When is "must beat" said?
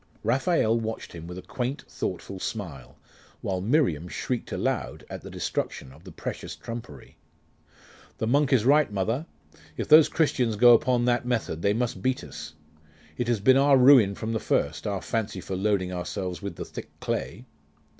11.73-12.23